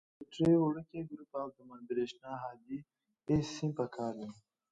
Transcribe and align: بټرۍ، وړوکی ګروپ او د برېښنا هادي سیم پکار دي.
بټرۍ، 0.17 0.55
وړوکی 0.57 0.99
ګروپ 1.09 1.31
او 1.41 1.47
د 1.55 1.57
برېښنا 1.87 2.31
هادي 2.43 2.77
سیم 3.55 3.71
پکار 3.77 4.13
دي. 4.21 4.29